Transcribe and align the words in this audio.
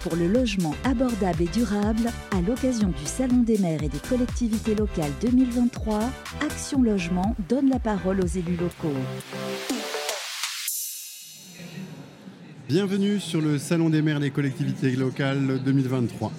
pour 0.00 0.16
le 0.16 0.26
logement 0.26 0.74
abordable 0.82 1.42
et 1.42 1.46
durable 1.46 2.10
à 2.32 2.40
l'occasion 2.40 2.88
du 2.88 3.04
Salon 3.04 3.42
des 3.44 3.58
maires 3.58 3.82
et 3.84 3.88
des 3.88 3.98
collectivités 3.98 4.74
locales 4.74 5.12
2023. 5.20 6.00
Action 6.40 6.82
Logement 6.82 7.36
donne 7.48 7.70
la 7.70 7.78
parole 7.78 8.20
aux 8.20 8.26
élus 8.26 8.56
locaux. 8.56 8.92
Bienvenue 12.68 13.20
sur 13.20 13.40
le 13.40 13.56
Salon 13.56 13.88
des 13.88 14.02
maires 14.02 14.16
et 14.16 14.20
des 14.20 14.30
collectivités 14.30 14.96
locales 14.96 15.60
2023. 15.64 16.32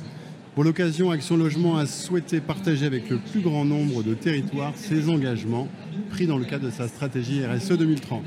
Pour 0.53 0.65
l'occasion, 0.65 1.09
Action 1.09 1.37
Logement 1.37 1.77
a 1.77 1.85
souhaité 1.85 2.41
partager 2.41 2.85
avec 2.85 3.09
le 3.09 3.19
plus 3.19 3.39
grand 3.39 3.63
nombre 3.63 4.03
de 4.03 4.15
territoires 4.15 4.73
ses 4.75 5.07
engagements 5.09 5.69
pris 6.09 6.27
dans 6.27 6.37
le 6.37 6.43
cadre 6.43 6.65
de 6.65 6.71
sa 6.71 6.89
stratégie 6.89 7.45
RSE 7.45 7.77
2030 7.77 8.21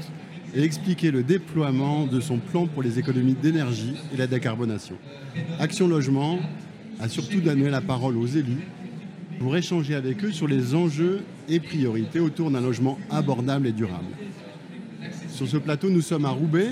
et 0.56 0.62
expliquer 0.62 1.10
le 1.10 1.22
déploiement 1.22 2.06
de 2.06 2.18
son 2.18 2.38
plan 2.38 2.66
pour 2.66 2.82
les 2.82 2.98
économies 2.98 3.34
d'énergie 3.34 3.94
et 4.12 4.16
la 4.16 4.26
décarbonation. 4.26 4.96
Action 5.60 5.86
Logement 5.86 6.38
a 6.98 7.08
surtout 7.08 7.40
donné 7.40 7.68
la 7.68 7.82
parole 7.82 8.16
aux 8.16 8.26
élus 8.26 8.66
pour 9.38 9.54
échanger 9.54 9.94
avec 9.94 10.24
eux 10.24 10.32
sur 10.32 10.48
les 10.48 10.74
enjeux 10.74 11.20
et 11.48 11.60
priorités 11.60 12.20
autour 12.20 12.50
d'un 12.50 12.62
logement 12.62 12.98
abordable 13.10 13.66
et 13.66 13.72
durable. 13.72 14.06
Sur 15.28 15.46
ce 15.46 15.58
plateau, 15.58 15.90
nous 15.90 16.00
sommes 16.00 16.24
à 16.24 16.30
Roubaix, 16.30 16.70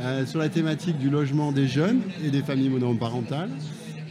euh, 0.00 0.26
sur 0.26 0.40
la 0.40 0.48
thématique 0.48 0.98
du 0.98 1.08
logement 1.08 1.52
des 1.52 1.68
jeunes 1.68 2.00
et 2.24 2.30
des 2.30 2.42
familles 2.42 2.70
monoparentales. 2.70 3.50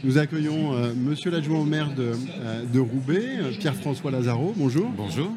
Nous 0.04 0.16
accueillons 0.16 0.72
euh, 0.72 0.94
monsieur 0.96 1.30
l'adjoint 1.30 1.60
au 1.60 1.64
maire 1.64 1.94
de, 1.94 2.12
euh, 2.40 2.64
de 2.72 2.80
Roubaix, 2.80 3.28
Pierre-François 3.60 4.10
Lazaro. 4.10 4.54
Bonjour. 4.56 4.90
Bonjour. 4.96 5.30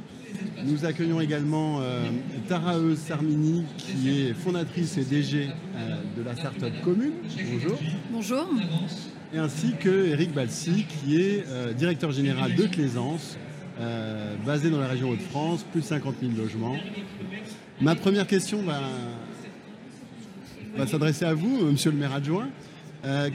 Nous 0.66 0.86
accueillons 0.86 1.22
également 1.22 1.80
euh, 1.82 2.10
Taraeuse 2.48 2.98
Sarmini, 2.98 3.64
qui 3.78 4.22
est 4.22 4.34
fondatrice 4.34 4.98
et 4.98 5.04
DG 5.04 5.48
euh, 5.76 5.96
de 6.18 6.24
la 6.24 6.36
start-up 6.36 6.74
commune. 6.84 7.14
Bonjour. 7.52 7.80
Bonjour. 8.12 8.50
Et 9.34 9.38
ainsi 9.38 9.74
que 9.80 10.08
Eric 10.08 10.34
Balsi, 10.34 10.86
qui 10.86 11.22
est 11.22 11.46
euh, 11.48 11.74
directeur 11.74 12.12
général 12.12 12.56
de 12.56 12.64
Claisance, 12.66 13.38
euh, 13.80 14.36
basé 14.46 14.70
dans 14.70 14.80
la 14.80 14.88
région 14.88 15.10
Hauts-de-France, 15.12 15.66
plus 15.72 15.82
de 15.82 15.86
50 15.86 16.16
000 16.22 16.34
logements. 16.38 16.76
Ma 17.80 17.96
première 17.96 18.28
question 18.28 18.62
va, 18.64 18.82
va 20.76 20.88
s'adresser 20.88 21.26
à 21.26 21.34
vous, 21.34 21.66
monsieur 21.72 21.92
le 21.92 21.98
maire 21.98 22.14
adjoint. 22.14 22.50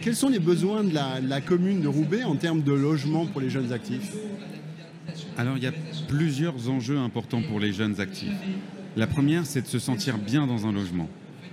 Quels 0.03 0.15
sont 0.15 0.29
les 0.29 0.41
besoins 0.41 0.85
de 0.85 0.93
la, 0.93 1.21
la 1.23 1.41
commune 1.41 1.81
de 1.81 1.89
Roubaix 1.89 2.23
en 2.23 2.37
termes 2.37 2.61
de 2.61 2.73
logement 2.73 3.25
pour 3.25 3.41
les 3.41 3.49
jeunes 3.49 3.73
actifs? 3.73 4.13
Alors, 5.37 5.57
il 5.57 5.65
y 5.65 5.67
a 5.67 5.73
plusieurs 6.07 6.69
enjeux 6.71 6.99
importants 6.99 7.43
pour 7.43 7.59
les 7.59 7.73
jeunes 7.73 8.01
actifs. 8.01 8.33
La 8.97 9.09
première, 9.09 9.47
c'est 9.47 9.63
de 9.63 9.67
se 9.67 9.81
sentir 9.81 10.19
bien 10.19 10.47
dans 10.47 10.67
un 10.67 10.73
logement. 10.73 11.09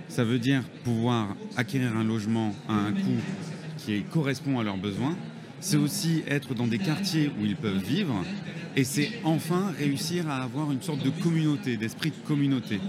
Ça 0.08 0.24
veut 0.24 0.38
dire 0.38 0.62
pouvoir 0.84 1.34
acquérir 1.56 1.96
un 1.96 2.04
logement 2.04 2.54
à 2.68 2.74
un 2.74 2.92
coût 2.92 3.20
qui 3.78 4.02
correspond 4.02 4.60
à 4.60 4.62
leurs 4.62 4.76
besoins. 4.76 5.16
C'est 5.58 5.76
aussi 5.76 6.22
être 6.28 6.54
dans 6.54 6.66
des 6.66 6.78
quartiers 6.78 7.32
où 7.40 7.44
ils 7.44 7.56
peuvent 7.56 7.82
vivre. 7.82 8.14
Et 8.76 8.84
c'est 8.84 9.10
enfin 9.24 9.72
réussir 9.76 10.28
à 10.28 10.42
avoir 10.42 10.70
une 10.70 10.82
sorte 10.82 11.04
de 11.04 11.10
communauté, 11.10 11.76
d'esprit 11.76 12.10
de 12.10 12.26
communauté. 12.26 12.80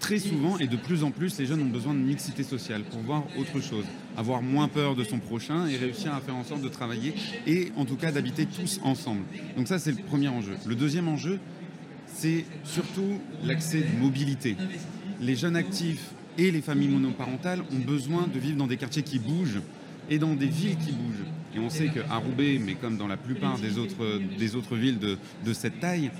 Très 0.00 0.18
souvent 0.18 0.58
et 0.58 0.66
de 0.66 0.76
plus 0.76 1.04
en 1.04 1.10
plus, 1.10 1.38
les 1.38 1.46
jeunes 1.46 1.62
ont 1.62 1.66
besoin 1.66 1.94
de 1.94 1.98
mixité 1.98 2.42
sociale 2.42 2.82
pour 2.84 3.00
voir 3.00 3.24
autre 3.38 3.60
chose, 3.60 3.84
avoir 4.16 4.42
moins 4.42 4.68
peur 4.68 4.94
de 4.94 5.04
son 5.04 5.18
prochain 5.18 5.66
et 5.66 5.76
réussir 5.76 6.14
à 6.14 6.20
faire 6.20 6.36
en 6.36 6.44
sorte 6.44 6.62
de 6.62 6.68
travailler 6.68 7.14
et 7.46 7.72
en 7.76 7.84
tout 7.84 7.96
cas 7.96 8.12
d'habiter 8.12 8.46
tous 8.46 8.80
ensemble. 8.82 9.22
Donc 9.56 9.68
ça, 9.68 9.78
c'est 9.78 9.92
le 9.92 10.02
premier 10.02 10.28
enjeu. 10.28 10.54
Le 10.66 10.74
deuxième 10.74 11.08
enjeu, 11.08 11.38
c'est 12.06 12.44
surtout 12.64 13.20
l'accès 13.44 13.80
de 13.80 14.00
mobilité. 14.00 14.56
Les 15.20 15.36
jeunes 15.36 15.56
actifs 15.56 16.10
et 16.38 16.50
les 16.50 16.60
familles 16.60 16.88
monoparentales 16.88 17.62
ont 17.72 17.84
besoin 17.84 18.26
de 18.32 18.38
vivre 18.38 18.56
dans 18.56 18.66
des 18.66 18.76
quartiers 18.76 19.02
qui 19.02 19.18
bougent 19.18 19.60
et 20.08 20.18
dans 20.18 20.34
des 20.34 20.46
villes 20.46 20.76
qui 20.76 20.92
bougent. 20.92 21.24
Et 21.54 21.58
on 21.58 21.70
sait 21.70 21.88
qu'à 21.88 22.16
Roubaix, 22.16 22.60
mais 22.64 22.74
comme 22.74 22.96
dans 22.96 23.06
la 23.06 23.16
plupart 23.16 23.58
des 23.58 23.78
autres, 23.78 24.20
des 24.38 24.56
autres 24.56 24.76
villes 24.76 24.98
de, 24.98 25.16
de 25.44 25.52
cette 25.52 25.80
taille, 25.80 26.10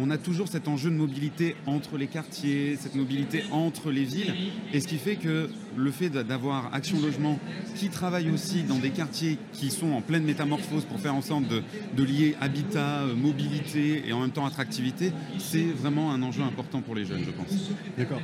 on 0.00 0.10
a 0.10 0.18
toujours 0.18 0.48
cet 0.48 0.68
enjeu 0.68 0.90
de 0.90 0.94
mobilité 0.94 1.56
entre 1.66 1.96
les 1.96 2.06
quartiers, 2.06 2.76
cette 2.76 2.94
mobilité 2.94 3.44
entre 3.50 3.90
les 3.90 4.04
villes. 4.04 4.34
Et 4.72 4.80
ce 4.80 4.88
qui 4.88 4.98
fait 4.98 5.16
que 5.16 5.48
le 5.76 5.90
fait 5.90 6.10
d'avoir 6.10 6.74
Action 6.74 7.00
Logement 7.00 7.38
qui 7.76 7.88
travaille 7.88 8.30
aussi 8.30 8.62
dans 8.62 8.78
des 8.78 8.90
quartiers 8.90 9.38
qui 9.52 9.70
sont 9.70 9.92
en 9.92 10.00
pleine 10.00 10.24
métamorphose 10.24 10.84
pour 10.84 11.00
faire 11.00 11.14
en 11.14 11.22
sorte 11.22 11.48
de, 11.48 11.62
de 11.96 12.04
lier 12.04 12.36
habitat, 12.40 13.00
euh, 13.00 13.14
mobilité 13.14 14.04
et 14.06 14.12
en 14.12 14.20
même 14.20 14.30
temps 14.30 14.46
attractivité, 14.46 15.12
c'est 15.38 15.64
vraiment 15.64 16.12
un 16.12 16.22
enjeu 16.22 16.42
important 16.42 16.80
pour 16.80 16.94
les 16.94 17.04
jeunes, 17.04 17.22
je 17.24 17.30
pense. 17.30 17.70
D'accord. 17.96 18.20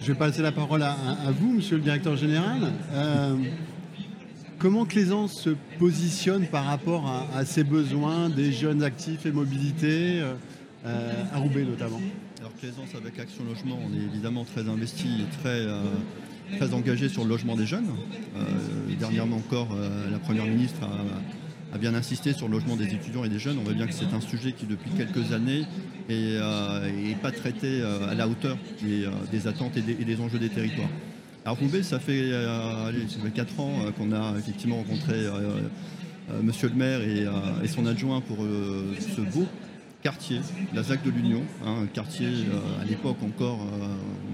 Je 0.00 0.12
vais 0.12 0.18
passer 0.18 0.42
la 0.42 0.52
parole 0.52 0.82
à 0.82 0.96
vous, 1.38 1.52
monsieur 1.52 1.76
le 1.76 1.82
directeur 1.82 2.16
général. 2.16 2.72
Euh, 2.92 3.36
comment 4.58 4.84
Claisance 4.84 5.40
se 5.40 5.50
positionne 5.78 6.46
par 6.46 6.64
rapport 6.64 7.06
à, 7.06 7.26
à 7.36 7.44
ses 7.44 7.64
besoins 7.64 8.28
des 8.28 8.52
jeunes 8.52 8.82
actifs 8.82 9.24
et 9.26 9.32
mobilité, 9.32 10.20
euh, 10.20 10.34
euh, 10.86 11.24
à 11.32 11.38
Roubaix 11.38 11.64
notamment 11.64 12.00
Alors 12.40 12.54
Claisance 12.56 12.94
avec 12.94 13.18
Action 13.18 13.44
Logement, 13.44 13.78
on 13.82 13.94
est 13.94 14.04
évidemment 14.04 14.44
très 14.44 14.68
investi 14.68 15.08
et 15.22 15.38
très, 15.40 15.60
euh, 15.60 16.72
engagé 16.72 17.08
sur 17.08 17.24
le 17.24 17.30
logement 17.30 17.56
des 17.56 17.66
jeunes. 17.66 17.88
Dernièrement 18.98 19.36
encore, 19.36 19.68
la 20.10 20.18
Première 20.18 20.46
ministre 20.46 20.80
a, 21.72 21.78
bien 21.78 21.94
insisté 21.94 22.32
sur 22.32 22.48
le 22.48 22.54
logement 22.54 22.74
des 22.74 22.86
étudiants 22.86 23.22
et 23.22 23.28
des 23.28 23.38
jeunes. 23.38 23.58
On 23.58 23.64
voit 23.64 23.74
bien 23.74 23.86
que 23.86 23.92
c'est 23.92 24.14
un 24.14 24.20
sujet 24.20 24.52
qui 24.52 24.64
depuis 24.64 24.90
quelques 24.92 25.32
années 25.32 25.66
n'est 26.08 27.14
pas 27.20 27.32
traité 27.32 27.82
à 27.82 28.14
la 28.14 28.26
hauteur 28.26 28.56
des, 29.30 29.46
attentes 29.46 29.76
et 29.76 29.82
des 29.82 30.20
enjeux 30.20 30.38
des 30.38 30.48
territoires. 30.48 30.88
Alors 31.44 31.58
Roubaix, 31.58 31.82
ça 31.82 31.98
fait, 31.98 32.30
euh, 32.32 33.08
ça 33.08 33.20
fait 33.20 33.30
4 33.30 33.60
ans 33.60 33.72
euh, 33.80 33.90
qu'on 33.92 34.12
a 34.12 34.36
effectivement 34.38 34.76
rencontré 34.76 35.14
euh, 35.14 35.62
Monsieur 36.42 36.68
le 36.68 36.74
maire 36.74 37.00
et, 37.00 37.68
son 37.68 37.86
adjoint 37.86 38.20
pour 38.20 38.36
ce 38.36 39.20
beau 39.22 39.46
quartier, 40.02 40.40
la 40.74 40.82
ZAC 40.82 41.02
de 41.02 41.10
l'Union, 41.10 41.42
hein, 41.64 41.76
un 41.84 41.86
quartier 41.86 42.28
à 42.82 42.84
l'époque 42.84 43.16
encore, 43.22 43.60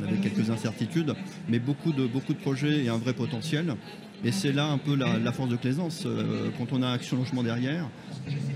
on 0.00 0.02
avait 0.02 0.16
quelques 0.16 0.50
incertitudes, 0.50 1.14
mais 1.48 1.60
beaucoup 1.60 1.92
de, 1.92 2.08
projets 2.34 2.84
et 2.84 2.88
un 2.88 2.98
vrai 2.98 3.12
potentiel. 3.12 3.76
Et 4.24 4.32
c'est 4.32 4.52
là 4.52 4.66
un 4.66 4.78
peu 4.78 4.96
la, 4.96 5.32
force 5.32 5.50
de 5.50 5.56
Claisance, 5.56 6.04
euh, 6.06 6.48
quand 6.58 6.72
on 6.72 6.82
a 6.82 6.88
Action 6.90 7.16
Logement 7.16 7.42
derrière 7.42 7.86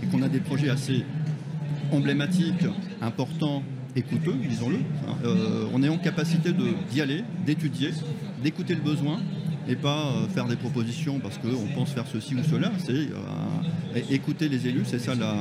et 0.02 0.06
qu'on 0.06 0.22
a 0.22 0.28
des 0.28 0.40
projets 0.40 0.70
assez 0.70 1.04
emblématiques, 1.92 2.66
importants 3.00 3.62
et 3.94 4.02
coûteux, 4.02 4.34
disons-le. 4.48 4.78
hein, 4.78 5.28
on 5.72 5.82
est 5.82 5.88
en 5.88 5.98
capacité 5.98 6.52
d'y 6.90 7.00
aller, 7.00 7.22
d'étudier, 7.46 7.90
d'écouter 8.42 8.74
le 8.74 8.80
besoin 8.80 9.20
et 9.68 9.76
pas 9.76 10.06
euh, 10.06 10.28
faire 10.28 10.46
des 10.46 10.56
propositions 10.56 11.18
parce 11.20 11.38
qu'on 11.38 11.66
pense 11.74 11.90
faire 11.92 12.06
ceci 12.06 12.34
ou 12.34 12.42
cela. 12.42 12.70
C'est 12.78 12.92
euh, 12.92 14.00
écouter 14.10 14.48
les 14.48 14.66
élus, 14.66 14.84
c'est 14.84 14.98
ça 14.98 15.14
la, 15.14 15.34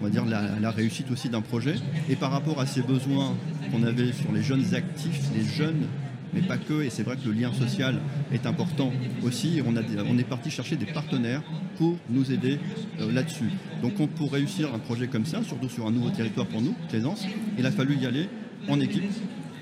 on 0.00 0.08
dire 0.08 0.24
la, 0.24 0.70
réussite 0.70 1.10
aussi 1.10 1.28
d'un 1.28 1.40
projet. 1.40 1.74
Et 2.08 2.16
par 2.16 2.30
rapport 2.30 2.60
à 2.60 2.66
ces 2.66 2.82
besoins 2.82 3.34
qu'on 3.70 3.82
avait 3.82 4.12
sur 4.12 4.32
les 4.32 4.42
jeunes 4.42 4.74
actifs, 4.74 5.20
les 5.36 5.44
jeunes 5.44 5.86
mais 6.34 6.40
pas 6.40 6.56
que, 6.56 6.80
et 6.82 6.88
c'est 6.88 7.02
vrai 7.02 7.16
que 7.16 7.28
le 7.28 7.34
lien 7.34 7.52
social 7.52 7.96
est 8.32 8.46
important 8.46 8.90
aussi. 9.22 9.60
On, 9.66 9.74
on 9.76 10.16
est 10.18 10.24
parti 10.24 10.48
chercher 10.50 10.76
des 10.76 10.86
partenaires 10.86 11.42
pour 11.76 11.98
nous 12.08 12.32
aider 12.32 12.58
euh, 13.00 13.12
là-dessus. 13.12 13.50
Donc 13.82 14.00
on- 14.00 14.06
pour 14.06 14.32
réussir 14.32 14.72
un 14.74 14.78
projet 14.78 15.08
comme 15.08 15.26
ça, 15.26 15.42
surtout 15.42 15.68
sur 15.68 15.86
un 15.86 15.90
nouveau 15.90 16.08
territoire 16.08 16.46
pour 16.46 16.62
nous, 16.62 16.74
Plaisance, 16.88 17.26
il 17.58 17.66
a 17.66 17.70
fallu 17.70 17.96
y 17.96 18.06
aller 18.06 18.30
en 18.66 18.80
équipe 18.80 19.04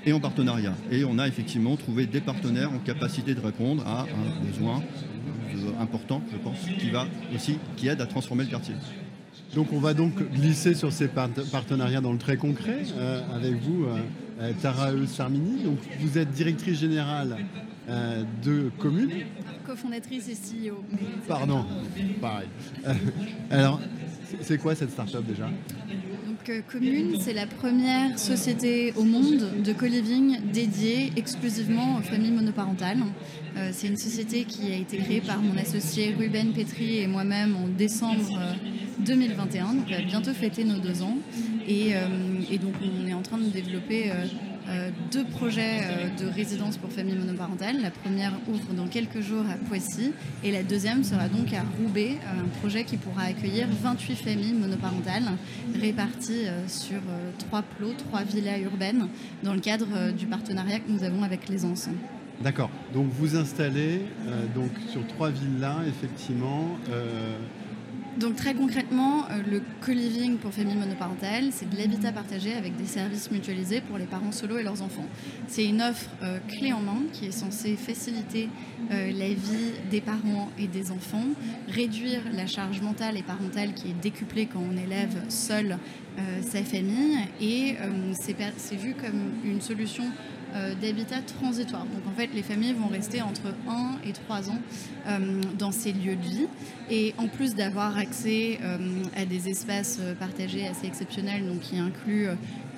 et 0.05 0.13
en 0.13 0.19
partenariat. 0.19 0.73
Et 0.91 1.03
on 1.03 1.17
a 1.19 1.27
effectivement 1.27 1.75
trouvé 1.75 2.05
des 2.05 2.21
partenaires 2.21 2.71
en 2.71 2.79
capacité 2.79 3.33
de 3.35 3.39
répondre 3.41 3.85
à 3.87 4.01
un 4.03 4.45
besoin 4.45 4.81
euh, 5.53 5.81
important, 5.81 6.21
je 6.31 6.37
pense, 6.37 6.57
qui 6.79 6.89
va 6.89 7.05
aussi, 7.35 7.57
qui 7.77 7.87
aide 7.87 8.01
à 8.01 8.05
transformer 8.05 8.43
le 8.45 8.49
quartier. 8.49 8.75
Donc 9.55 9.71
on 9.73 9.79
va 9.79 9.93
donc 9.93 10.13
glisser 10.33 10.73
sur 10.73 10.91
ces 10.93 11.07
part- 11.07 11.29
partenariats 11.51 12.01
dans 12.01 12.13
le 12.13 12.17
très 12.17 12.37
concret 12.37 12.83
euh, 12.97 13.21
avec 13.35 13.55
vous, 13.55 13.83
euh, 13.85 13.97
euh, 14.41 14.51
Tara 14.61 14.91
Sarmini. 15.07 15.63
Donc 15.63 15.77
vous 15.99 16.17
êtes 16.17 16.31
directrice 16.31 16.79
générale 16.79 17.37
euh, 17.89 18.23
de 18.43 18.71
commune. 18.79 19.09
cofondatrice 19.65 20.29
et 20.29 20.69
CEO. 20.69 20.83
Pardon, 21.27 21.65
pareil. 22.21 22.47
Alors, 23.49 23.79
c'est 24.41 24.57
quoi 24.57 24.73
cette 24.75 24.91
start-up 24.91 25.25
déjà? 25.27 25.49
Euh, 26.49 26.61
Commune, 26.71 27.17
c'est 27.19 27.33
la 27.33 27.45
première 27.45 28.17
société 28.17 28.93
au 28.95 29.03
monde 29.03 29.61
de 29.63 29.73
co-living 29.73 30.39
dédiée 30.51 31.11
exclusivement 31.15 31.97
aux 31.97 32.01
familles 32.01 32.31
monoparentales. 32.31 32.99
Euh, 33.57 33.69
c'est 33.71 33.87
une 33.87 33.97
société 33.97 34.45
qui 34.45 34.71
a 34.71 34.75
été 34.75 34.97
créée 34.97 35.21
par 35.21 35.41
mon 35.41 35.57
associé 35.57 36.15
Ruben 36.17 36.53
Petri 36.53 36.99
et 36.99 37.07
moi-même 37.07 37.55
en 37.55 37.67
décembre 37.67 38.39
euh, 38.39 38.53
2021. 39.05 39.73
Donc 39.73 39.83
on 39.87 39.91
va 39.91 40.01
bientôt 40.01 40.33
fêter 40.33 40.63
nos 40.63 40.79
deux 40.79 41.01
ans. 41.01 41.17
Et, 41.67 41.95
euh, 41.95 42.07
donc 42.61 42.73
on 42.81 43.07
est 43.07 43.13
en 43.13 43.21
train 43.21 43.37
de 43.37 43.45
développer 43.45 44.11
euh, 44.11 44.13
euh, 44.13 44.50
deux 45.11 45.25
projets 45.25 45.81
euh, 45.83 46.23
de 46.23 46.33
résidence 46.33 46.77
pour 46.77 46.91
familles 46.91 47.17
monoparentales. 47.17 47.81
La 47.81 47.91
première 47.91 48.33
ouvre 48.47 48.73
dans 48.73 48.87
quelques 48.87 49.21
jours 49.21 49.43
à 49.49 49.55
Poissy 49.67 50.13
et 50.43 50.51
la 50.51 50.63
deuxième 50.63 51.03
sera 51.03 51.27
donc 51.27 51.53
à 51.53 51.63
Roubaix, 51.77 52.17
euh, 52.23 52.41
un 52.41 52.47
projet 52.59 52.83
qui 52.83 52.97
pourra 52.97 53.23
accueillir 53.23 53.67
28 53.81 54.15
familles 54.15 54.53
monoparentales 54.53 55.31
réparties 55.79 56.45
euh, 56.45 56.67
sur 56.67 56.97
euh, 56.97 57.31
trois 57.39 57.61
plots, 57.61 57.93
trois 57.93 58.23
villas 58.23 58.59
urbaines 58.61 59.07
dans 59.43 59.53
le 59.53 59.59
cadre 59.59 59.87
euh, 59.95 60.11
du 60.11 60.25
partenariat 60.25 60.79
que 60.79 60.89
nous 60.89 61.03
avons 61.03 61.23
avec 61.23 61.49
les 61.49 61.65
Anciens. 61.65 61.93
D'accord. 62.41 62.71
Donc 62.93 63.07
vous 63.11 63.35
installez 63.35 64.01
donc 64.55 64.71
sur 64.89 65.05
trois 65.05 65.29
villas, 65.29 65.77
effectivement. 65.87 66.75
Donc 68.17 68.35
très 68.35 68.53
concrètement, 68.53 69.23
euh, 69.29 69.41
le 69.49 69.61
co-living 69.85 70.37
pour 70.37 70.51
familles 70.51 70.75
monoparentales, 70.75 71.45
c'est 71.51 71.69
de 71.69 71.77
l'habitat 71.77 72.11
partagé 72.11 72.53
avec 72.53 72.75
des 72.75 72.85
services 72.85 73.31
mutualisés 73.31 73.79
pour 73.79 73.97
les 73.97 74.05
parents 74.05 74.33
solo 74.33 74.57
et 74.57 74.63
leurs 74.63 74.81
enfants. 74.81 75.05
C'est 75.47 75.63
une 75.63 75.81
offre 75.81 76.09
euh, 76.21 76.39
clé 76.49 76.73
en 76.73 76.81
main 76.81 77.03
qui 77.13 77.27
est 77.27 77.31
censée 77.31 77.77
faciliter 77.77 78.49
euh, 78.91 79.11
la 79.13 79.29
vie 79.29 79.71
des 79.89 80.01
parents 80.01 80.49
et 80.59 80.67
des 80.67 80.91
enfants, 80.91 81.25
réduire 81.69 82.21
la 82.33 82.47
charge 82.47 82.81
mentale 82.81 83.17
et 83.17 83.23
parentale 83.23 83.73
qui 83.73 83.87
est 83.87 84.01
décuplée 84.01 84.45
quand 84.45 84.61
on 84.61 84.77
élève 84.77 85.23
seul 85.29 85.77
sa 86.41 86.61
famille 86.61 87.17
et 87.39 87.77
c'est 88.19 88.75
vu 88.75 88.93
comme 88.93 89.31
une 89.45 89.61
solution 89.61 90.03
d'habitat 90.81 91.21
transitoire. 91.21 91.85
Donc 91.85 92.05
en 92.07 92.15
fait, 92.17 92.29
les 92.33 92.43
familles 92.43 92.73
vont 92.73 92.87
rester 92.87 93.21
entre 93.21 93.53
1 93.67 94.07
et 94.07 94.13
3 94.13 94.49
ans 94.49 94.59
euh, 95.07 95.41
dans 95.57 95.71
ces 95.71 95.91
lieux 95.93 96.15
de 96.15 96.21
vie. 96.21 96.47
Et 96.89 97.13
en 97.17 97.27
plus 97.27 97.55
d'avoir 97.55 97.97
accès 97.97 98.59
euh, 98.61 98.77
à 99.15 99.25
des 99.25 99.49
espaces 99.49 99.99
partagés 100.19 100.67
assez 100.67 100.87
exceptionnels, 100.87 101.45
donc 101.45 101.61
qui 101.61 101.77
incluent 101.77 102.27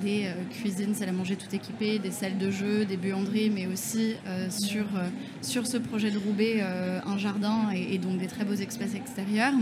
des 0.02 0.28
cuisines, 0.52 0.94
salles 0.94 1.10
à 1.10 1.14
manger 1.14 1.36
tout 1.36 1.54
équipées, 1.56 1.98
des 1.98 2.12
salles 2.12 2.38
de 2.38 2.52
jeu, 2.52 2.84
des 2.84 2.98
buanderies, 2.98 3.50
mais 3.50 3.68
aussi 3.68 4.16
sur, 4.50 4.86
sur 5.42 5.66
ce 5.66 5.78
projet 5.78 6.12
de 6.12 6.18
Roubaix, 6.18 6.62
un 6.62 7.18
jardin 7.18 7.70
et, 7.74 7.98
donc 8.00 8.18
des 8.18 8.28
très 8.28 8.44
beaux 8.44 8.54
espaces 8.54 8.96
extérieurs. 8.96 9.54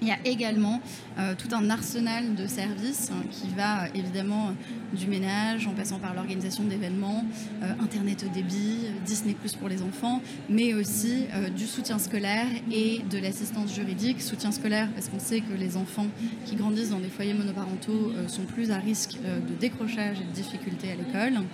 Il 0.00 0.06
y 0.06 0.12
a 0.12 0.18
également 0.24 0.80
euh, 1.18 1.34
tout 1.36 1.52
un 1.52 1.70
arsenal 1.70 2.36
de 2.36 2.46
services 2.46 3.10
hein, 3.12 3.24
qui 3.32 3.48
va 3.56 3.84
euh, 3.84 3.88
évidemment 3.96 4.52
du 4.92 5.08
ménage 5.08 5.66
en 5.66 5.72
passant 5.72 5.98
par 5.98 6.14
l'organisation 6.14 6.62
d'événements, 6.62 7.24
euh, 7.62 7.72
Internet 7.82 8.24
au 8.24 8.32
débit, 8.32 8.78
Disney 9.04 9.34
Plus 9.34 9.56
pour 9.56 9.68
les 9.68 9.82
enfants, 9.82 10.22
mais 10.48 10.74
aussi 10.74 11.26
du 11.54 11.66
soutien 11.66 11.98
scolaire 11.98 12.46
et 12.70 13.02
de 13.10 13.18
l'assistance 13.18 13.74
juridique. 13.74 14.22
Soutien 14.22 14.52
scolaire 14.52 14.88
parce 14.94 15.08
qu'on 15.08 15.18
sait 15.18 15.40
que 15.40 15.52
les 15.52 15.76
enfants 15.76 16.06
qui 16.44 16.56
grandissent 16.56 16.90
dans 16.90 17.00
des 17.00 17.08
foyers 17.08 17.34
monoparentaux 17.34 18.12
sont 18.26 18.42
plus 18.42 18.70
à 18.70 18.78
risque 18.78 19.16
de 19.24 19.54
décrochage 19.54 20.18
et 20.20 20.24
de 20.24 20.32
difficultés 20.32 20.92
à 20.92 20.96
l'école. 20.96 21.44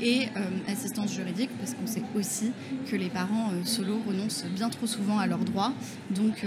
Et 0.00 0.28
assistance 0.68 1.12
juridique 1.12 1.50
parce 1.58 1.74
qu'on 1.74 1.86
sait 1.86 2.02
aussi 2.16 2.52
que 2.90 2.96
les 2.96 3.08
parents 3.08 3.50
solo 3.64 4.00
renoncent 4.06 4.44
bien 4.54 4.68
trop 4.68 4.86
souvent 4.86 5.18
à 5.18 5.26
leurs 5.26 5.44
droits. 5.44 5.72
Donc, 6.10 6.44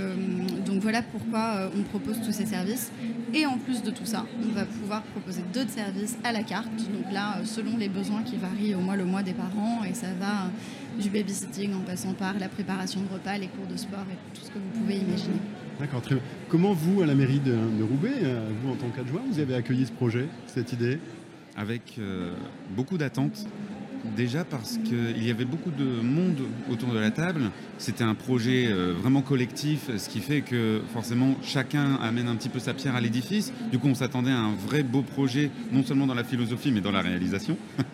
donc 0.66 0.82
voilà 0.82 1.02
pourquoi 1.02 1.47
euh, 1.56 1.70
on 1.78 1.84
propose 1.84 2.22
tous 2.22 2.32
ces 2.32 2.46
services. 2.46 2.92
Et 3.34 3.46
en 3.46 3.58
plus 3.58 3.84
de 3.84 3.92
tout 3.92 4.06
ça, 4.06 4.26
on 4.44 4.52
va 4.54 4.66
pouvoir 4.66 5.02
proposer 5.04 5.42
d'autres 5.54 5.70
services 5.70 6.18
à 6.24 6.32
la 6.32 6.44
carte. 6.44 6.76
Donc 6.92 7.12
là, 7.12 7.38
euh, 7.38 7.46
selon 7.46 7.78
les 7.78 7.90
besoins 7.90 8.24
qui 8.24 8.38
varient 8.38 8.76
au 8.76 8.80
mois 8.80 8.96
le 8.96 9.06
mois 9.06 9.24
des 9.24 9.34
parents, 9.34 9.84
et 9.84 9.94
ça 9.94 10.08
va 10.20 10.46
euh, 10.46 11.02
du 11.02 11.10
babysitting 11.10 11.74
en 11.74 11.82
passant 11.82 12.14
par 12.14 12.34
la 12.40 12.50
préparation 12.50 13.02
de 13.02 13.14
repas, 13.14 13.38
les 13.38 13.48
cours 13.48 13.68
de 13.68 13.78
sport 13.78 14.06
et 14.12 14.38
tout 14.38 14.46
ce 14.46 14.50
que 14.50 14.60
vous 14.60 14.80
pouvez 14.80 14.96
imaginer. 14.96 15.40
D'accord, 15.80 16.02
très 16.02 16.16
bien. 16.16 16.24
Comment 16.50 16.74
vous, 16.74 17.02
à 17.02 17.06
la 17.06 17.16
mairie 17.16 17.40
de, 17.40 17.84
Roubaix, 17.84 18.16
vous 18.62 18.72
en 18.72 18.76
tant 18.76 18.90
qu'adjoint, 18.90 19.22
vous 19.30 19.40
avez 19.40 19.54
accueilli 19.54 19.86
ce 19.86 19.92
projet, 19.92 20.28
cette 20.48 20.74
idée? 20.74 21.00
Avec 21.56 22.00
beaucoup 22.76 22.98
d'attentes 22.98 23.48
Déjà 24.16 24.44
parce 24.44 24.78
qu'il 24.78 25.24
y 25.24 25.30
avait 25.30 25.46
beaucoup 25.46 25.72
de 25.72 26.02
monde 26.02 26.42
autour 26.72 26.94
de 26.94 27.00
la 27.00 27.12
table. 27.12 27.52
C'était 27.78 28.04
un 28.04 28.16
projet 28.16 28.68
euh, 28.68 28.94
vraiment 28.94 29.22
collectif, 29.22 29.90
ce 29.96 30.10
qui 30.10 30.20
fait 30.20 30.42
que 30.42 30.82
forcément 30.94 31.36
chacun 31.44 31.96
amène 31.96 32.28
un 32.28 32.36
petit 32.36 32.50
peu 32.50 32.60
sa 32.60 32.74
pierre 32.74 32.96
à 32.96 33.02
l'édifice. 33.02 33.52
Du 33.72 33.80
coup, 33.80 33.88
on 33.88 33.96
s'attendait 33.96 34.32
à 34.32 34.40
un 34.40 34.56
vrai 34.56 34.84
beau 34.84 35.02
projet, 35.02 35.52
non 35.72 35.84
seulement 35.84 36.08
dans 36.08 36.16
la 36.16 36.24
philosophie, 36.24 36.72
mais 36.72 36.82
dans 36.82 36.92
la 36.92 37.02
réalisation. 37.02 37.58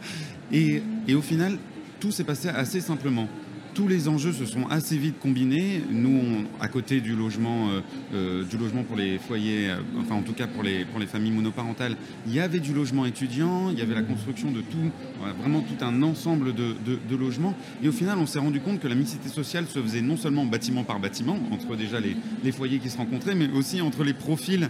Et, 0.51 0.83
et 1.07 1.15
au 1.15 1.21
final, 1.21 1.57
tout 1.99 2.11
s'est 2.11 2.25
passé 2.25 2.49
assez 2.49 2.79
simplement 2.79 3.27
tous 3.73 3.87
les 3.87 4.07
enjeux 4.07 4.31
se 4.31 4.45
sont 4.45 4.67
assez 4.67 4.97
vite 4.97 5.19
combinés. 5.19 5.81
Nous, 5.89 6.45
à 6.59 6.67
côté 6.67 7.01
du 7.01 7.15
logement, 7.15 7.69
euh, 7.69 7.81
euh, 8.13 8.43
du 8.43 8.57
logement 8.57 8.83
pour 8.83 8.95
les 8.95 9.17
foyers, 9.17 9.69
euh, 9.69 9.77
enfin 9.99 10.15
en 10.15 10.21
tout 10.21 10.33
cas 10.33 10.47
pour 10.47 10.63
les, 10.63 10.85
familles 11.07 11.31
monoparentales, 11.31 11.97
il 12.25 12.33
y 12.33 12.39
avait 12.39 12.59
du 12.59 12.73
logement 12.73 13.05
étudiant, 13.05 13.69
il 13.69 13.77
y 13.77 13.81
avait 13.81 13.95
la 13.95 14.03
construction 14.03 14.51
de 14.51 14.61
tout, 14.61 14.91
vraiment 15.39 15.61
tout 15.61 15.83
un 15.83 16.01
ensemble 16.01 16.53
de, 16.53 17.15
logements. 17.15 17.53
Et 17.83 17.89
au 17.89 17.91
final, 17.91 18.17
on 18.19 18.25
s'est 18.25 18.39
rendu 18.39 18.59
compte 18.59 18.79
que 18.79 18.87
la 18.87 18.95
mixité 18.95 19.29
sociale 19.29 19.65
se 19.67 19.79
faisait 19.79 20.01
non 20.01 20.17
seulement 20.17 20.45
bâtiment 20.45 20.83
par 20.83 20.99
bâtiment, 20.99 21.37
entre 21.51 21.75
déjà 21.75 21.99
les, 21.99 22.51
foyers 22.51 22.79
qui 22.79 22.89
se 22.89 22.97
rencontraient, 22.97 23.35
mais 23.35 23.49
aussi 23.51 23.81
entre 23.81 24.03
les 24.03 24.13
profils 24.13 24.69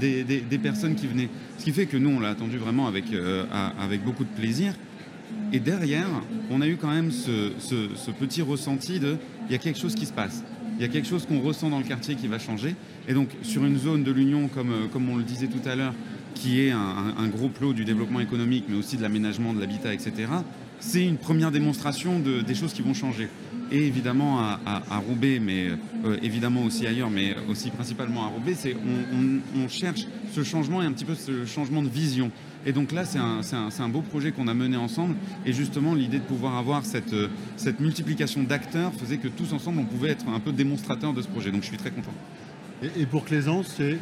des, 0.00 0.58
personnes 0.62 0.94
qui 0.94 1.06
venaient. 1.06 1.28
Ce 1.58 1.64
qui 1.64 1.72
fait 1.72 1.86
que 1.86 1.96
nous, 1.96 2.10
on 2.10 2.20
l'a 2.20 2.30
attendu 2.30 2.56
vraiment 2.56 2.86
avec, 2.86 3.04
avec 3.78 4.02
beaucoup 4.02 4.24
de 4.24 4.30
plaisir. 4.30 4.72
Et 5.52 5.60
derrière, 5.60 6.08
on 6.50 6.60
a 6.60 6.66
eu 6.66 6.76
quand 6.76 6.90
même 6.90 7.10
ce, 7.10 8.10
petit 8.18 8.42
ressenti 8.42 8.98
de 8.98 9.16
il 9.48 9.52
y 9.52 9.54
a 9.54 9.58
quelque 9.58 9.78
chose 9.78 9.94
qui 9.94 10.06
se 10.06 10.12
passe. 10.12 10.42
Il 10.78 10.82
y 10.82 10.84
a 10.84 10.88
quelque 10.88 11.08
chose 11.08 11.24
qu'on 11.24 11.40
ressent 11.40 11.70
dans 11.70 11.78
le 11.78 11.84
quartier 11.84 12.16
qui 12.16 12.26
va 12.26 12.38
changer. 12.38 12.74
Et 13.08 13.14
donc, 13.14 13.30
sur 13.42 13.64
une 13.64 13.78
zone 13.78 14.04
de 14.04 14.12
l'Union, 14.12 14.48
comme, 14.48 14.72
euh, 14.72 15.10
on 15.10 15.16
le 15.16 15.22
disait 15.22 15.46
tout 15.46 15.66
à 15.66 15.74
l'heure, 15.74 15.94
qui 16.34 16.60
est 16.60 16.70
un, 16.70 17.28
gros 17.28 17.48
plot 17.48 17.72
du 17.72 17.86
développement 17.86 18.20
économique, 18.20 18.64
mais 18.68 18.76
aussi 18.76 18.98
de 18.98 19.02
l'aménagement, 19.02 19.54
de 19.54 19.60
l'habitat, 19.60 19.94
etc., 19.94 20.12
c'est 20.80 21.04
une 21.04 21.16
première 21.16 21.50
démonstration 21.50 22.18
de, 22.18 22.40
des 22.40 22.54
choses 22.54 22.72
qui 22.72 22.82
vont 22.82 22.94
changer. 22.94 23.28
Et 23.72 23.84
évidemment 23.84 24.38
à, 24.38 24.98
Roubaix, 25.08 25.40
mais 25.40 25.70
euh, 26.04 26.16
évidemment 26.22 26.62
aussi 26.62 26.86
ailleurs, 26.86 27.10
mais 27.10 27.34
aussi 27.48 27.70
principalement 27.70 28.24
à 28.24 28.28
Roubaix, 28.28 28.54
c'est 28.56 28.76
on, 28.76 29.60
on, 29.60 29.68
cherche 29.68 30.06
ce 30.32 30.44
changement 30.44 30.82
et 30.82 30.86
un 30.86 30.92
petit 30.92 31.04
peu 31.04 31.16
ce 31.16 31.44
changement 31.46 31.82
de 31.82 31.88
vision. 31.88 32.30
Et 32.64 32.72
donc 32.72 32.92
là, 32.92 33.04
c'est 33.04 33.18
un, 33.18 33.88
beau 33.88 34.02
projet 34.02 34.30
qu'on 34.32 34.48
a 34.48 34.54
mené 34.54 34.76
ensemble. 34.76 35.16
Et 35.44 35.52
justement, 35.52 35.94
l'idée 35.94 36.18
de 36.18 36.24
pouvoir 36.24 36.56
avoir 36.56 36.84
cette, 36.84 37.12
euh, 37.12 37.28
cette 37.56 37.80
multiplication 37.80 38.42
d'acteurs 38.44 38.92
faisait 38.92 39.18
que 39.18 39.28
tous 39.28 39.52
ensemble, 39.52 39.80
on 39.80 39.84
pouvait 39.84 40.10
être 40.10 40.28
un 40.28 40.40
peu 40.40 40.52
démonstrateurs 40.52 41.12
de 41.12 41.22
ce 41.22 41.28
projet. 41.28 41.50
Donc 41.50 41.62
je 41.62 41.68
suis 41.68 41.76
très 41.76 41.90
content. 41.90 42.12
Et, 42.96 43.06
pour 43.06 43.24
Claisance, 43.24 43.74
c'est 43.76 43.98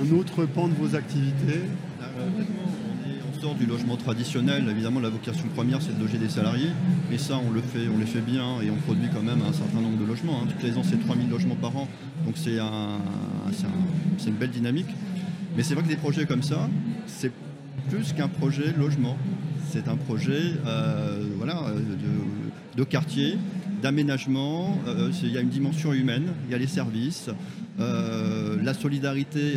un 0.00 0.16
autre 0.16 0.46
pan 0.46 0.68
de 0.68 0.74
vos 0.74 0.94
activités? 0.94 1.60
On 2.00 2.67
du 3.38 3.66
logement 3.66 3.96
traditionnel. 3.96 4.64
Évidemment, 4.68 5.00
la 5.00 5.10
vocation 5.10 5.46
première, 5.54 5.80
c'est 5.80 5.96
de 5.96 6.02
loger 6.02 6.18
des 6.18 6.28
salariés. 6.28 6.70
Et 7.12 7.18
ça, 7.18 7.38
on 7.38 7.50
le 7.52 7.60
fait, 7.60 7.88
on 7.94 7.98
les 7.98 8.06
fait 8.06 8.20
bien 8.20 8.60
et 8.62 8.70
on 8.70 8.76
produit 8.76 9.08
quand 9.14 9.22
même 9.22 9.40
un 9.48 9.52
certain 9.52 9.80
nombre 9.80 9.96
de 9.96 10.04
logements. 10.04 10.40
Hein. 10.42 10.46
Toutes 10.48 10.62
les 10.62 10.76
ans, 10.76 10.82
c'est 10.82 10.98
3000 10.98 11.30
logements 11.30 11.54
par 11.54 11.76
an. 11.76 11.88
Donc 12.24 12.34
c'est 12.36 12.58
un, 12.58 12.98
une 14.26 14.34
belle 14.34 14.50
dynamique. 14.50 14.88
Mais 15.56 15.62
c'est 15.62 15.74
vrai 15.74 15.84
que 15.84 15.88
des 15.88 15.96
projets 15.96 16.26
comme 16.26 16.42
ça, 16.42 16.68
c'est 17.06 17.32
plus 17.88 18.12
qu'un 18.12 18.28
projet 18.28 18.74
logement. 18.76 19.16
C'est 19.70 19.88
un 19.88 19.96
projet 19.96 20.54
euh, 20.66 21.24
voilà, 21.36 21.62
de, 22.76 22.84
quartier, 22.84 23.38
d'aménagement. 23.82 24.78
Euh, 24.86 25.10
il 25.22 25.32
y 25.32 25.38
a 25.38 25.40
une 25.40 25.48
dimension 25.48 25.92
humaine, 25.92 26.32
il 26.46 26.52
y 26.52 26.54
a 26.54 26.58
les 26.58 26.66
services. 26.66 27.30
Euh, 27.80 28.56
la 28.62 28.74
solidarité 28.74 29.54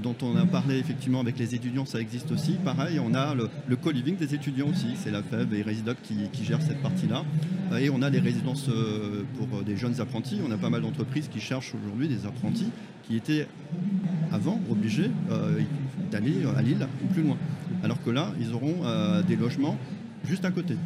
dont 0.00 0.14
on 0.22 0.36
a 0.36 0.46
parlé 0.46 0.78
effectivement 0.78 1.20
avec 1.20 1.38
les 1.38 1.54
étudiants, 1.56 1.84
ça 1.84 2.00
existe 2.00 2.30
aussi. 2.30 2.52
Pareil, 2.64 3.00
on 3.00 3.14
a 3.14 3.34
le, 3.34 3.76
co-living 3.76 4.16
des 4.16 4.34
étudiants 4.34 4.68
aussi. 4.68 4.88
C'est 4.96 5.10
la 5.10 5.22
FEB 5.22 5.54
et 5.54 5.62
Residoc 5.62 5.96
qui, 6.02 6.28
qui 6.32 6.44
gèrent 6.44 6.62
cette 6.62 6.80
partie-là. 6.80 7.24
Et 7.80 7.90
on 7.90 8.00
a 8.02 8.10
des 8.10 8.20
résidences 8.20 8.70
pour 9.36 9.62
des 9.62 9.76
jeunes 9.76 10.00
apprentis. 10.00 10.38
On 10.46 10.52
a 10.52 10.56
pas 10.56 10.70
mal 10.70 10.82
d'entreprises 10.82 11.28
qui 11.28 11.40
cherchent 11.40 11.74
aujourd'hui 11.74 12.06
des 12.06 12.26
apprentis 12.26 12.70
qui 13.02 13.16
étaient 13.16 13.48
avant 14.30 14.60
obligés 14.70 15.10
d'aller 16.12 16.44
à 16.56 16.62
Lille 16.62 16.86
ou 17.04 17.12
plus 17.12 17.22
loin. 17.22 17.36
Alors 17.82 18.00
que 18.02 18.10
là, 18.10 18.32
ils 18.40 18.52
auront 18.54 18.76
euh, 18.84 19.22
des 19.22 19.36
logements 19.36 19.76
juste 20.24 20.44
à 20.44 20.50
côté. 20.50 20.76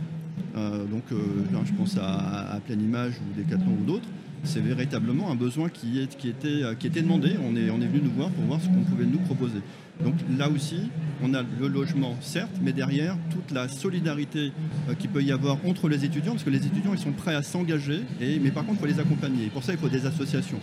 Euh, 0.56 0.84
donc, 0.84 1.02
euh, 1.12 1.16
je 1.64 1.72
pense 1.72 1.96
à, 1.98 2.58
Pleine 2.66 2.82
Image 2.82 3.14
ou 3.20 3.38
Decathlon 3.38 3.76
ou 3.80 3.84
d'autres. 3.84 4.08
C'est 4.44 4.60
véritablement 4.60 5.30
un 5.30 5.34
besoin 5.34 5.68
qui, 5.68 6.06
qui, 6.18 6.28
était, 6.28 7.02
demandé. 7.02 7.36
On 7.42 7.56
est, 7.56 7.86
venu 7.86 8.02
nous 8.04 8.12
voir 8.12 8.30
pour 8.30 8.44
voir 8.44 8.60
ce 8.60 8.66
qu'on 8.66 8.84
pouvait 8.84 9.06
nous 9.06 9.18
proposer. 9.18 9.60
Donc 10.04 10.14
là 10.38 10.48
aussi, 10.50 10.90
on 11.22 11.34
a 11.34 11.42
le 11.58 11.68
logement, 11.68 12.16
certes, 12.20 12.54
mais 12.62 12.72
derrière, 12.72 13.16
toute 13.30 13.50
la 13.50 13.66
solidarité 13.66 14.52
qu'il 14.98 15.10
peut 15.10 15.22
y 15.22 15.32
avoir 15.32 15.56
entre 15.66 15.88
les 15.88 16.04
étudiants, 16.04 16.32
parce 16.32 16.44
que 16.44 16.50
les 16.50 16.64
étudiants, 16.64 16.92
ils 16.92 17.00
sont 17.00 17.12
prêts 17.12 17.34
à 17.34 17.42
s'engager, 17.42 18.02
mais 18.20 18.50
par 18.50 18.64
contre, 18.66 18.78
il 18.78 18.80
faut 18.80 18.94
les 18.94 19.00
accompagner. 19.00 19.46
pour 19.46 19.64
ça, 19.64 19.72
il 19.72 19.78
faut 19.78 19.88
des 19.88 20.06
associations. 20.06 20.60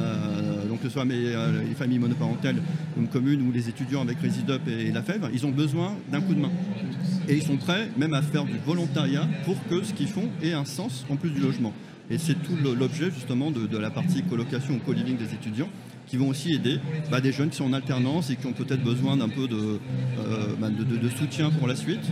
Euh, 0.00 0.66
donc 0.66 0.80
que 0.80 0.88
ce 0.88 0.94
soit 0.94 1.04
euh, 1.08 1.62
les 1.68 1.74
familles 1.74 2.00
monoparentales 2.00 2.56
comme 2.94 3.06
communes 3.08 3.46
ou 3.46 3.52
les 3.52 3.68
étudiants 3.68 4.02
avec 4.02 4.18
Residup 4.18 4.66
et 4.66 4.90
la 4.90 5.02
FEV, 5.02 5.28
ils 5.32 5.46
ont 5.46 5.50
besoin 5.50 5.94
d'un 6.10 6.20
coup 6.20 6.34
de 6.34 6.40
main. 6.40 6.50
Et 7.28 7.36
ils 7.36 7.42
sont 7.42 7.56
prêts 7.56 7.88
même 7.96 8.14
à 8.14 8.22
faire 8.22 8.44
du 8.44 8.58
volontariat 8.64 9.26
pour 9.44 9.56
que 9.68 9.82
ce 9.82 9.92
qu'ils 9.92 10.08
font 10.08 10.28
ait 10.42 10.52
un 10.52 10.64
sens 10.64 11.04
en 11.10 11.16
plus 11.16 11.30
du 11.30 11.40
logement. 11.40 11.72
Et 12.10 12.18
c'est 12.18 12.34
tout 12.34 12.56
l'objet 12.62 13.10
justement 13.10 13.50
de, 13.50 13.78
la 13.78 13.90
partie 13.90 14.22
colocation 14.22 14.74
ou 14.74 14.78
co-living 14.78 15.16
des 15.16 15.32
étudiants 15.32 15.68
qui 16.06 16.18
vont 16.18 16.28
aussi 16.28 16.52
aider 16.52 16.78
bah, 17.10 17.22
des 17.22 17.32
jeunes 17.32 17.48
qui 17.48 17.56
sont 17.56 17.64
en 17.64 17.72
alternance 17.72 18.28
et 18.28 18.36
qui 18.36 18.46
ont 18.46 18.52
peut-être 18.52 18.82
besoin 18.82 19.16
d'un 19.16 19.30
peu 19.30 19.48
de, 19.48 19.56
euh, 19.56 20.54
bah, 20.60 20.68
de, 20.68 21.08
soutien 21.08 21.50
pour 21.50 21.66
la 21.66 21.74
suite 21.74 22.04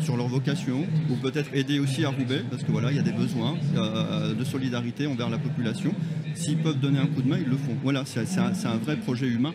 sur 0.00 0.16
leur 0.16 0.28
vocation, 0.28 0.84
ou 1.10 1.14
peut-être 1.16 1.50
aider 1.54 1.78
aussi 1.78 2.04
à 2.04 2.10
Roubaix, 2.10 2.42
parce 2.50 2.62
que 2.62 2.70
voilà, 2.70 2.90
il 2.90 2.96
y 2.96 3.00
a 3.00 3.02
des 3.02 3.12
besoins 3.12 3.54
de 3.74 4.44
solidarité 4.44 5.06
envers 5.06 5.30
la 5.30 5.38
population. 5.38 5.92
S'ils 6.34 6.58
peuvent 6.58 6.78
donner 6.78 6.98
un 6.98 7.06
coup 7.06 7.22
de 7.22 7.28
main, 7.28 7.38
ils 7.38 7.48
le 7.48 7.56
font. 7.56 7.74
Voilà, 7.82 8.04
c'est 8.04 8.20
un, 8.38 8.76
vrai 8.76 8.96
projet 8.96 9.26
humain 9.26 9.54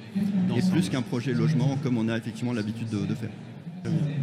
et 0.58 0.62
plus 0.72 0.89
qu'un 0.89 1.03
projet 1.03 1.34
logement 1.34 1.77
comme 1.84 1.98
on 1.98 2.10
a 2.10 2.17
effectivement 2.17 2.53
l'habitude 2.53 2.89
de, 2.89 3.15
faire. 3.15 3.29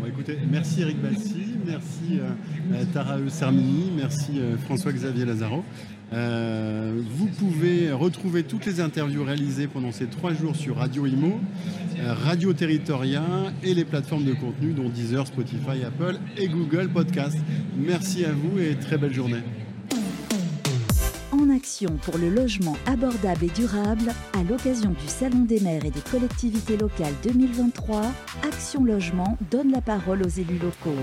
Écoutez, 0.07 0.39
merci 0.51 0.83
Eric 0.83 1.01
Bassi, 1.01 1.55
merci 1.67 2.21
euh, 2.21 2.85
Tara 2.93 3.19
Sermini, 3.29 3.91
merci 3.97 4.41
François-Xavier 4.65 5.25
Lazaro. 5.25 5.65
Euh, 6.13 7.01
vous 7.17 7.27
pouvez 7.27 7.93
retrouver 7.93 8.43
toutes 8.43 8.65
les 8.65 8.81
interviews 8.81 9.25
réalisées 9.25 9.67
pendant 9.67 9.93
ces 9.93 10.07
trois 10.07 10.33
jours 10.33 10.57
sur 10.57 10.77
Radio 10.77 11.07
Imo, 11.07 11.39
euh, 11.99 12.15
Radio 12.15 12.55
Territoria 12.55 13.23
et 13.63 13.75
les 13.75 13.85
plateformes 13.85 14.25
de 14.25 14.33
contenu 14.33 14.73
dont 14.73 14.89
Deezer, 14.89 15.27
Spotify, 15.27 15.85
Apple 15.87 16.19
et 16.39 16.49
Google 16.49 16.89
Podcast. 16.89 17.37
Merci 17.77 18.25
à 18.25 18.33
vous 18.33 18.59
et 18.59 18.77
très 18.77 18.97
belle 18.97 19.13
journée. 19.13 19.43
Action 21.59 21.97
pour 22.03 22.19
le 22.19 22.31
logement 22.31 22.77
abordable 22.87 23.47
et 23.47 23.49
durable, 23.49 24.15
à 24.33 24.45
l'occasion 24.45 24.91
du 24.91 25.09
Salon 25.09 25.41
des 25.41 25.59
maires 25.59 25.85
et 25.85 25.91
des 25.91 26.03
collectivités 26.03 26.77
locales 26.77 27.15
2023, 27.25 28.03
Action 28.45 28.85
Logement 28.85 29.37
donne 29.51 29.73
la 29.73 29.81
parole 29.81 30.23
aux 30.23 30.29
élus 30.29 30.61
locaux. 30.61 30.95